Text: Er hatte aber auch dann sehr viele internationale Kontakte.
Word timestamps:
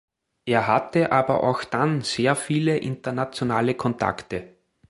Er 0.45 0.65
hatte 0.65 1.11
aber 1.11 1.43
auch 1.43 1.63
dann 1.63 2.01
sehr 2.01 2.35
viele 2.35 2.75
internationale 2.75 3.75
Kontakte. 3.75 4.55